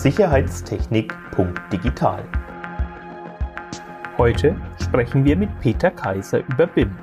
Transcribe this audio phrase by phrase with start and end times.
[0.00, 2.24] sicherheitstechnik.digital.
[4.16, 6.96] Heute sprechen wir mit Peter Kaiser über BIM.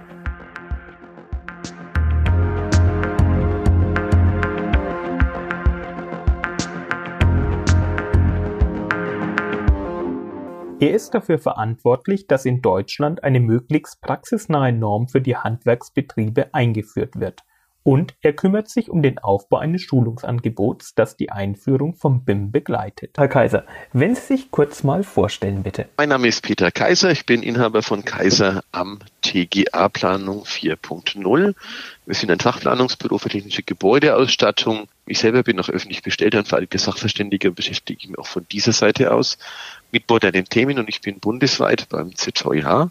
[10.80, 17.20] Er ist dafür verantwortlich, dass in Deutschland eine möglichst praxisnahe Norm für die Handwerksbetriebe eingeführt
[17.20, 17.44] wird.
[17.88, 23.12] Und er kümmert sich um den Aufbau eines Schulungsangebots, das die Einführung vom BIM begleitet.
[23.16, 25.88] Herr Kaiser, wenn Sie sich kurz mal vorstellen, bitte.
[25.96, 27.12] Mein Name ist Peter Kaiser.
[27.12, 31.56] Ich bin Inhaber von Kaiser am TGA Planung 4.0.
[32.06, 34.90] Wir sind ein Fachplanungsbüro für technische Gebäudeausstattung.
[35.06, 38.74] Ich selber bin noch öffentlich bestellter und veralteter Sachverständiger und beschäftige mich auch von dieser
[38.74, 39.38] Seite aus
[39.94, 42.90] mit modernen Themen und ich bin bundesweit beim ZVIH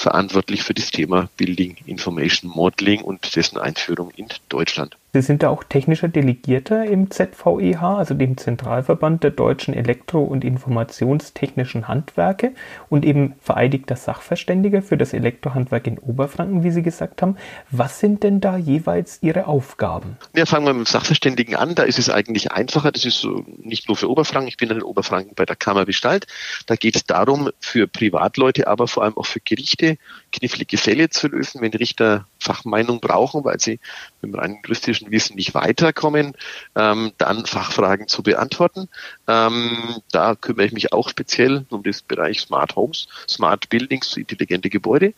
[0.00, 4.96] verantwortlich für das Thema Building Information Modeling und dessen Einführung in Deutschland.
[5.12, 10.44] Sie sind da auch technischer Delegierter im ZVEH, also dem Zentralverband der deutschen Elektro- und
[10.44, 12.52] Informationstechnischen Handwerke
[12.88, 17.36] und eben vereidigter Sachverständiger für das Elektrohandwerk in Oberfranken, wie Sie gesagt haben.
[17.72, 20.16] Was sind denn da jeweils Ihre Aufgaben?
[20.36, 21.74] Ja, fangen wir mit dem Sachverständigen an.
[21.74, 22.92] Da ist es eigentlich einfacher.
[22.92, 23.26] Das ist
[23.58, 24.46] nicht nur für Oberfranken.
[24.46, 26.28] Ich bin in Oberfranken bei der Kammer Gestalt.
[26.66, 29.98] Da geht es darum, für Privatleute, aber vor allem auch für Gerichte
[30.32, 33.80] knifflige Fälle zu lösen, wenn Richter Fachmeinung brauchen, weil sie
[34.20, 36.34] mit dem rein juristischen Wissen nicht weiterkommen,
[36.76, 38.88] ähm, dann Fachfragen zu beantworten.
[39.28, 44.70] Ähm, da kümmere ich mich auch speziell um das Bereich Smart Homes, Smart Buildings, intelligente
[44.70, 45.14] Gebäude.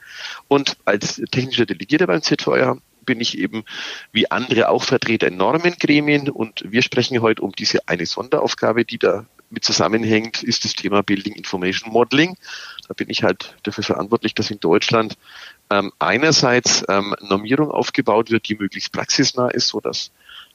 [0.48, 3.64] Und als technischer Delegierter beim ZVR bin ich eben
[4.12, 8.98] wie andere auch Vertreter in Normengremien und wir sprechen heute um diese eine Sonderaufgabe, die
[8.98, 12.36] da mit zusammenhängt, ist das Thema Building Information Modeling.
[12.88, 15.16] Da bin ich halt dafür verantwortlich, dass in Deutschland
[15.70, 20.10] ähm, einerseits ähm, Normierung aufgebaut wird, die möglichst praxisnah ist, so dass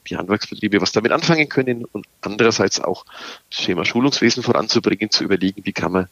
[0.09, 3.05] die Handwerksbetriebe was damit anfangen können und andererseits auch
[3.49, 6.07] das Thema Schulungswesen voranzubringen, zu überlegen, wie kann man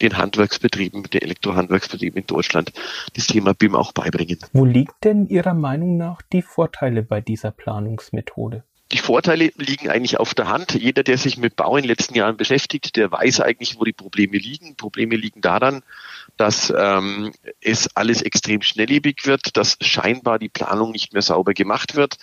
[0.00, 2.72] den Handwerksbetrieben, den Elektrohandwerksbetrieben in Deutschland
[3.14, 4.38] das Thema BIM auch beibringen.
[4.52, 8.64] Wo liegt denn Ihrer Meinung nach die Vorteile bei dieser Planungsmethode?
[8.92, 10.74] Die Vorteile liegen eigentlich auf der Hand.
[10.74, 13.92] Jeder, der sich mit Bau in den letzten Jahren beschäftigt, der weiß eigentlich, wo die
[13.92, 14.74] Probleme liegen.
[14.74, 15.82] Probleme liegen daran,
[16.36, 21.94] dass ähm, es alles extrem schnelllebig wird, dass scheinbar die Planung nicht mehr sauber gemacht
[21.94, 22.16] wird.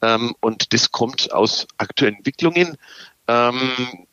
[0.00, 2.76] Ähm, und das kommt aus aktuellen Entwicklungen.
[3.26, 3.58] Ähm,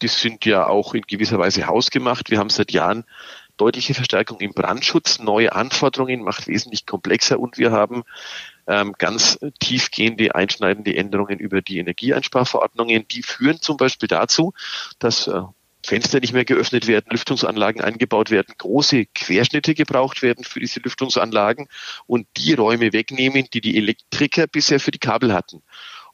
[0.01, 2.31] die sind ja auch in gewisser Weise hausgemacht.
[2.31, 3.05] Wir haben seit Jahren
[3.57, 8.03] deutliche Verstärkung im Brandschutz, neue Anforderungen, macht wesentlich komplexer und wir haben
[8.69, 13.07] ähm, ganz tiefgehende, einschneidende Änderungen über die Energieeinsparverordnungen.
[13.07, 14.53] Die führen zum Beispiel dazu,
[14.99, 15.41] dass äh,
[15.83, 21.67] Fenster nicht mehr geöffnet werden, Lüftungsanlagen eingebaut werden, große Querschnitte gebraucht werden für diese Lüftungsanlagen
[22.05, 25.63] und die Räume wegnehmen, die die Elektriker bisher für die Kabel hatten.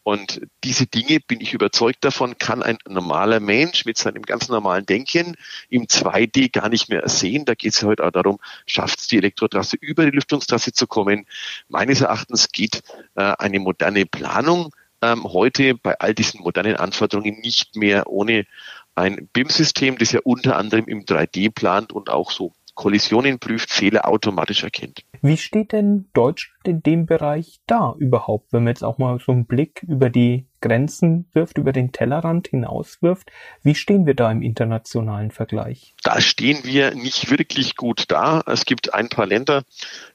[0.06, 4.86] Und diese Dinge, bin ich überzeugt davon, kann ein normaler Mensch mit seinem ganz normalen
[4.86, 5.36] Denken
[5.68, 7.46] im 2D gar nicht mehr sehen.
[7.46, 10.86] Da geht es ja heute auch darum, schafft es die Elektrotrasse über die Lüftungstrasse zu
[10.86, 11.26] kommen.
[11.70, 12.84] Meines Erachtens geht
[13.16, 18.46] äh, eine moderne Planung ähm, heute bei all diesen modernen Anforderungen nicht mehr ohne
[18.94, 24.08] ein BIM-System, das ja unter anderem im 3D plant und auch so Kollisionen prüft, Fehler
[24.08, 25.04] automatisch erkennt.
[25.22, 29.32] Wie steht denn Deutschland in dem Bereich da überhaupt, wenn man jetzt auch mal so
[29.32, 33.32] einen Blick über die Grenzen wirft, über den Tellerrand hinaus wirft?
[33.64, 35.96] Wie stehen wir da im internationalen Vergleich?
[36.04, 38.44] Da stehen wir nicht wirklich gut da.
[38.46, 39.64] Es gibt ein paar Länder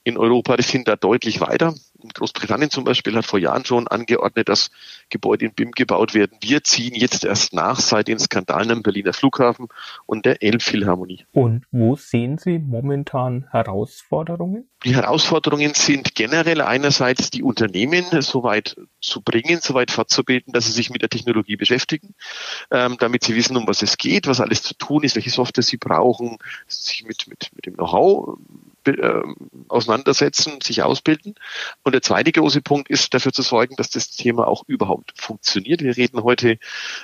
[0.05, 1.75] in Europa, die sind da deutlich weiter.
[2.09, 4.71] Großbritannien zum Beispiel hat vor Jahren schon angeordnet, dass
[5.11, 6.39] Gebäude in BIM gebaut werden.
[6.41, 9.69] Wir ziehen jetzt erst nach seit den Skandalen am Berliner Flughafen
[10.07, 11.27] und der Elbphilharmonie.
[11.33, 14.69] Und wo sehen Sie momentan Herausforderungen?
[14.85, 20.67] Die Herausforderungen sind generell einerseits die Unternehmen so weit zu bringen, so weit fortzubilden, dass
[20.67, 22.15] sie sich mit der Technologie beschäftigen,
[22.71, 25.63] ähm, damit sie wissen, um was es geht, was alles zu tun ist, welche Software
[25.63, 28.39] sie brauchen, sich mit, mit, mit dem Know-how
[28.99, 29.23] äh,
[29.69, 31.35] auseinandersetzen, sich ausbilden.
[31.83, 35.83] Und der zweite große Punkt ist, dafür zu sorgen, dass das Thema auch überhaupt funktioniert.
[35.83, 36.59] Wir reden heute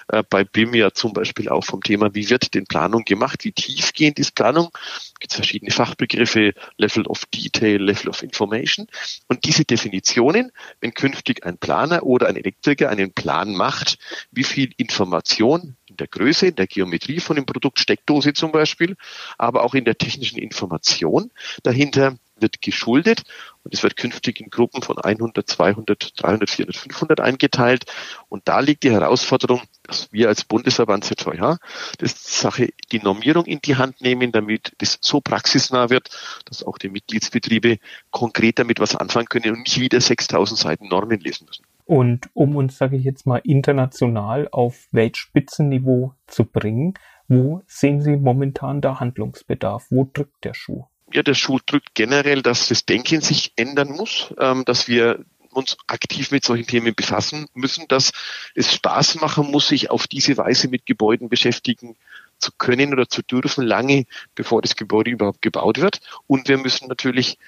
[0.09, 3.53] äh, bei BIM ja zum Beispiel auch vom Thema, wie wird denn Planung gemacht, wie
[3.53, 4.71] tiefgehend ist Planung.
[5.15, 8.87] Es gibt verschiedene Fachbegriffe, Level of Detail, Level of Information.
[9.29, 13.99] Und diese Definitionen, wenn künftig ein Planer oder ein Elektriker einen Plan macht,
[14.31, 18.96] wie viel Information in der Größe, in der Geometrie von dem Produkt, Steckdose zum Beispiel,
[19.38, 21.31] aber auch in der technischen Information
[21.62, 23.22] dahinter wird geschuldet
[23.62, 27.90] und es wird künftig in Gruppen von 100, 200, 300, 400, 500 eingeteilt.
[28.28, 31.56] Und da liegt die Herausforderung, dass wir als Bundesverband ZVH
[31.96, 36.10] das Sache, die Normierung in die Hand nehmen, damit das so praxisnah wird,
[36.44, 37.78] dass auch die Mitgliedsbetriebe
[38.10, 41.64] konkret damit was anfangen können und nicht wieder 6000 Seiten Normen lesen müssen.
[41.87, 46.94] Und um uns, sage ich jetzt mal, international auf Weltspitzenniveau zu bringen,
[47.29, 49.87] wo sehen Sie momentan da Handlungsbedarf?
[49.91, 50.85] Wo drückt der Schuh?
[51.12, 55.77] Ja, der Schuh drückt generell, dass das Denken sich ändern muss, ähm, dass wir uns
[55.87, 58.12] aktiv mit solchen Themen befassen müssen, dass
[58.55, 61.97] es Spaß machen muss, sich auf diese Weise mit Gebäuden beschäftigen
[62.39, 66.00] zu können oder zu dürfen, lange bevor das Gebäude überhaupt gebaut wird.
[66.27, 67.39] Und wir müssen natürlich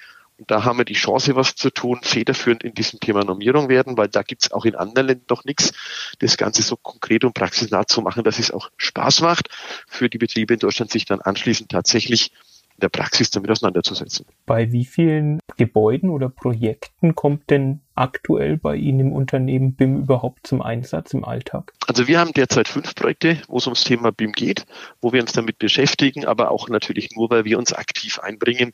[0.47, 4.07] da haben wir die Chance, was zu tun, federführend in diesem Thema Normierung werden, weil
[4.07, 5.73] da gibt's auch in anderen Ländern noch nichts,
[6.19, 9.49] das Ganze so konkret und praxisnah zu machen, dass es auch Spaß macht,
[9.87, 12.31] für die Betriebe in Deutschland sich dann anschließend tatsächlich
[12.79, 14.25] in der Praxis damit auseinanderzusetzen.
[14.45, 20.47] Bei wie vielen Gebäuden oder Projekten kommt denn aktuell bei Ihnen im Unternehmen BIM überhaupt
[20.47, 21.73] zum Einsatz im Alltag?
[21.87, 24.65] Also wir haben derzeit fünf Projekte, wo es ums Thema BIM geht,
[25.01, 28.71] wo wir uns damit beschäftigen, aber auch natürlich nur, weil wir uns aktiv einbringen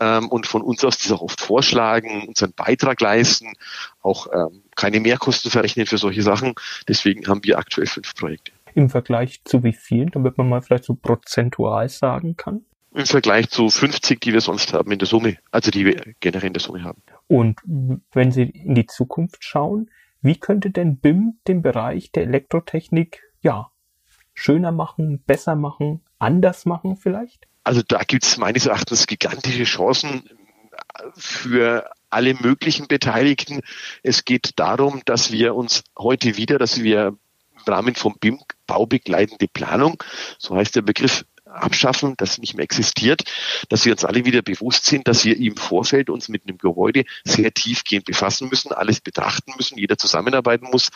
[0.00, 3.54] ähm, und von uns aus auch oft vorschlagen, unseren Beitrag leisten,
[4.02, 6.54] auch ähm, keine Mehrkosten verrechnen für solche Sachen.
[6.88, 8.52] Deswegen haben wir aktuell fünf Projekte.
[8.74, 12.66] Im Vergleich zu wie vielen, damit man mal vielleicht so prozentual sagen kann?
[12.96, 16.46] Im Vergleich zu 50, die wir sonst haben in der Summe, also die wir generell
[16.46, 17.02] in der Summe haben.
[17.26, 17.60] Und
[18.12, 19.90] wenn Sie in die Zukunft schauen,
[20.22, 23.70] wie könnte denn BIM den Bereich der Elektrotechnik ja
[24.32, 27.46] schöner machen, besser machen, anders machen vielleicht?
[27.64, 30.22] Also da gibt es meines Erachtens gigantische Chancen
[31.16, 33.60] für alle möglichen Beteiligten.
[34.02, 39.48] Es geht darum, dass wir uns heute wieder, dass wir im Rahmen von BIM baubegleitende
[39.48, 40.02] Planung,
[40.38, 43.22] so heißt der Begriff, abschaffen, das nicht mehr existiert,
[43.68, 47.04] dass wir uns alle wieder bewusst sind, dass wir im Vorfeld uns mit einem Gebäude
[47.24, 50.90] sehr tiefgehend befassen müssen, alles betrachten müssen, jeder zusammenarbeiten muss,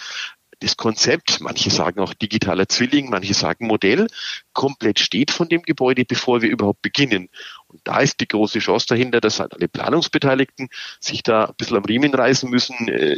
[0.60, 4.08] das Konzept, manche sagen auch digitaler Zwilling, manche sagen Modell,
[4.52, 7.30] komplett steht von dem Gebäude, bevor wir überhaupt beginnen.
[7.66, 10.68] Und da ist die große Chance dahinter, dass halt alle Planungsbeteiligten
[11.00, 13.16] sich da ein bisschen am Riemen reißen müssen, äh,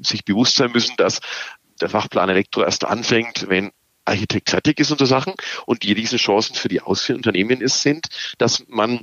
[0.00, 1.20] sich bewusst sein müssen, dass
[1.80, 3.72] der Fachplan Elektro erst anfängt, wenn
[4.06, 5.34] Architekt fertig ist und so Sachen.
[5.66, 8.06] Und die Riesenchancen für die ausführenden Unternehmen ist, sind,
[8.38, 9.00] dass man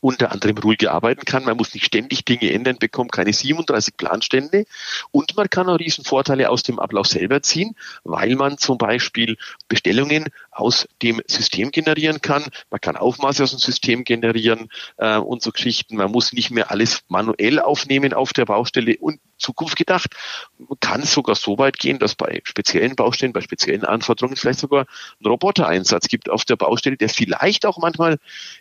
[0.00, 1.44] unter anderem ruhig arbeiten kann.
[1.44, 4.64] Man muss nicht ständig Dinge ändern, bekommt keine 37 Planstände
[5.10, 7.74] und man kann auch riesen Vorteile aus dem Ablauf selber ziehen,
[8.04, 9.36] weil man zum Beispiel
[9.68, 10.26] Bestellungen
[10.58, 12.44] aus dem System generieren kann.
[12.70, 15.96] Man kann Aufmaße aus dem System generieren äh, und so Geschichten.
[15.96, 20.14] Man muss nicht mehr alles manuell aufnehmen auf der Baustelle und Zukunft gedacht.
[20.58, 24.86] Man kann sogar so weit gehen, dass bei speziellen Baustellen, bei speziellen Anforderungen vielleicht sogar
[25.20, 28.18] einen Robotereinsatz gibt auf der Baustelle, der vielleicht auch manchmal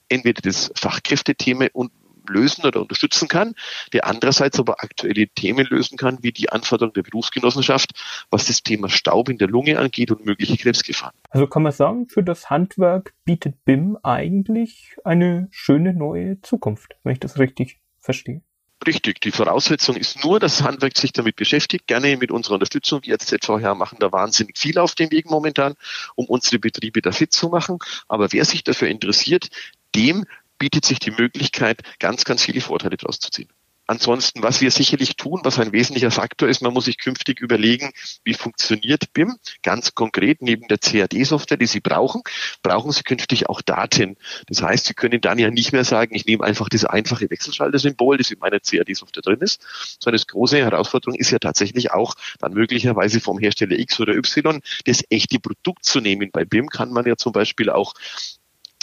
[0.08, 1.92] entweder das Fachkräftethema und
[2.28, 3.56] lösen oder unterstützen kann,
[3.94, 7.92] der andererseits aber aktuelle Themen lösen kann, wie die Anforderungen der Berufsgenossenschaft,
[8.30, 11.16] was das Thema Staub in der Lunge angeht und mögliche Krebsgefahren.
[11.30, 17.14] Also kann man sagen, für das Handwerk bietet BIM eigentlich eine schöne neue Zukunft, wenn
[17.14, 18.42] ich das richtig verstehe.
[18.86, 23.02] Richtig, die Voraussetzung ist nur, dass das Handwerk sich damit beschäftigt, gerne mit unserer Unterstützung.
[23.04, 25.74] Wir als ZVH machen da wahnsinnig viel auf dem Weg momentan,
[26.16, 27.80] um unsere Betriebe da fit zu machen.
[28.08, 29.50] Aber wer sich dafür interessiert,
[29.96, 30.26] dem
[30.58, 33.50] bietet sich die Möglichkeit, ganz, ganz viele Vorteile daraus zu ziehen.
[33.90, 37.92] Ansonsten, was wir sicherlich tun, was ein wesentlicher Faktor ist, man muss sich künftig überlegen,
[38.26, 39.38] wie funktioniert BIM.
[39.64, 42.22] Ganz konkret, neben der CAD-Software, die Sie brauchen,
[42.64, 44.18] brauchen Sie künftig auch Daten.
[44.48, 48.18] Das heißt, Sie können dann ja nicht mehr sagen, ich nehme einfach dieses einfache Wechselschalter-Symbol,
[48.18, 49.66] das in meiner CAD-Software drin ist,
[50.02, 54.62] sondern das große Herausforderung ist ja tatsächlich auch dann möglicherweise vom Hersteller X oder Y
[54.84, 56.30] das echte Produkt zu nehmen.
[56.34, 57.94] Bei BIM kann man ja zum Beispiel auch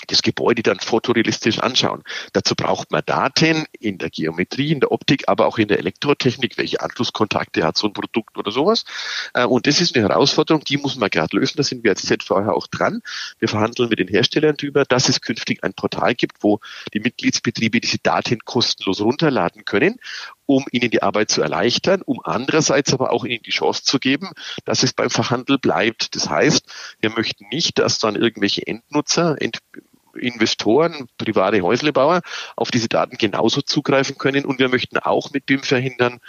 [0.06, 2.02] das Gebäude dann fotorealistisch anschauen.
[2.32, 6.58] Dazu braucht man Daten in der Geometrie, in der Optik, aber auch in der Elektrotechnik,
[6.58, 8.84] welche Anschlusskontakte hat so ein Produkt oder sowas.
[9.34, 11.56] Äh, und das ist eine Herausforderung, die muss man gerade lösen.
[11.56, 13.02] Da sind wir als ZVH auch dran.
[13.38, 16.61] Wir verhandeln mit den Herstellern darüber, dass es künftig ein Portal gibt, wo
[16.92, 19.99] die Mitgliedsbetriebe diese Daten kostenlos runterladen können
[20.46, 24.30] um ihnen die Arbeit zu erleichtern, um andererseits aber auch ihnen die Chance zu geben,
[24.64, 26.14] dass es beim Verhandel bleibt.
[26.14, 26.64] Das heißt,
[27.00, 29.58] wir möchten nicht, dass dann irgendwelche Endnutzer, End
[30.18, 32.23] Investoren, private Häuslebauer
[32.56, 34.44] auf diese Daten genauso zugreifen können.
[34.44, 36.21] Und wir möchten auch mit BIM verhindern,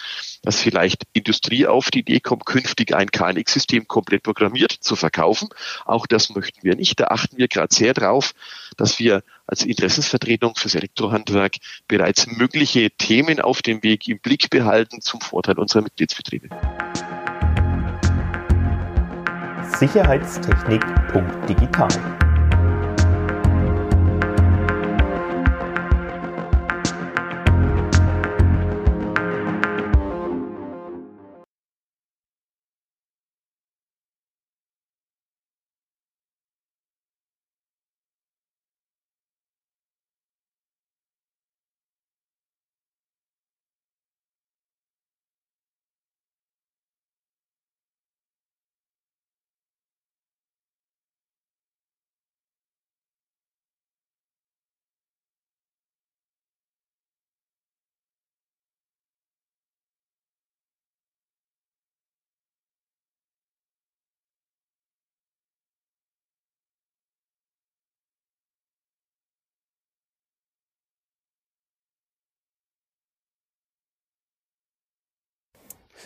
[0.43, 5.49] dass vielleicht Industrie auf die Idee kommt, künftig ein KNX-System komplett programmiert zu verkaufen.
[5.85, 6.99] Auch das möchten wir nicht.
[6.99, 8.33] Da achten wir gerade sehr drauf,
[8.77, 11.55] dass wir als Interessensvertretung fürs Elektrohandwerk
[11.87, 16.49] bereits mögliche Themen auf dem Weg im Blick behalten zum Vorteil unserer Mitgliedsbetriebe.
[19.77, 22.24] Sicherheitstechnik.digital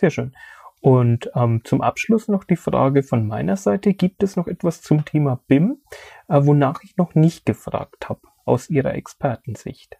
[0.00, 0.32] Sehr schön.
[0.80, 3.92] Und ähm, zum Abschluss noch die Frage von meiner Seite.
[3.92, 5.82] Gibt es noch etwas zum Thema BIM,
[6.28, 9.99] äh, wonach ich noch nicht gefragt habe, aus Ihrer Expertensicht?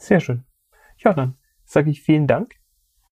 [0.00, 0.46] Sehr schön.
[0.96, 2.54] Ja, dann sage ich vielen Dank